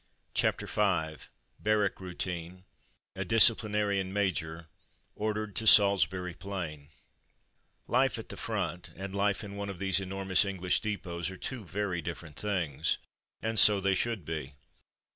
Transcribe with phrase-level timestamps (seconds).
[0.33, 1.25] CHAPTER V
[1.59, 2.63] BARRACK ROUTINE—
[3.15, 4.65] ^A DISCIPLINARIAN MAJOR—
[5.23, 6.89] ORDERED TO SALISBURY PLAIN
[7.87, 11.63] Life at the front and life in one of these enormous English depots are two
[11.63, 12.97] very differ ent things.
[13.43, 14.55] And so they should be.